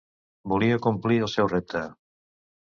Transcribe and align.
Volia 0.53 0.79
complir 0.85 1.19
el 1.27 1.31
seu 1.35 1.51
repte. 1.53 1.85